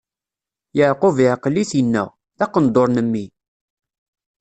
Yeɛqub 0.77 1.17
iɛeql-it, 1.25 1.71
inna: 1.81 2.03
D 2.37 2.39
aqendur 2.45 2.89
n 2.91 2.97
mmi! 3.07 3.25